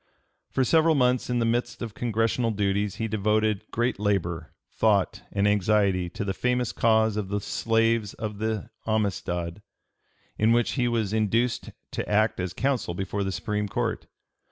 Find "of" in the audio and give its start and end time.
1.83-1.93, 7.17-7.29, 8.15-8.39